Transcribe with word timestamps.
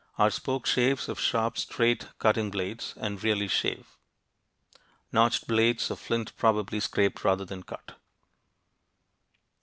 Our 0.17 0.31
spoke 0.31 0.65
shaves 0.65 1.05
have 1.05 1.19
sharp 1.19 1.59
straight 1.59 2.07
cutting 2.17 2.49
blades 2.49 2.95
and 2.97 3.23
really 3.23 3.47
"shave." 3.47 3.97
Notched 5.11 5.45
blades 5.47 5.91
of 5.91 5.99
flint 5.99 6.35
probably 6.37 6.79
scraped 6.79 7.23
rather 7.23 7.45
than 7.45 7.61
cut. 7.61 7.93